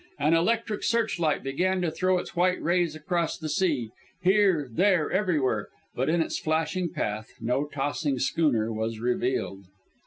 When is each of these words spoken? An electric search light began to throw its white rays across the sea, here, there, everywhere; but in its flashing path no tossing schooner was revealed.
An 0.17 0.33
electric 0.33 0.81
search 0.81 1.19
light 1.19 1.43
began 1.43 1.79
to 1.83 1.91
throw 1.91 2.17
its 2.17 2.35
white 2.35 2.59
rays 2.59 2.95
across 2.95 3.37
the 3.37 3.47
sea, 3.49 3.91
here, 4.23 4.67
there, 4.71 5.11
everywhere; 5.11 5.67
but 5.93 6.09
in 6.09 6.23
its 6.23 6.39
flashing 6.39 6.89
path 6.89 7.35
no 7.39 7.67
tossing 7.67 8.17
schooner 8.17 8.73
was 8.73 8.99
revealed. 8.99 9.65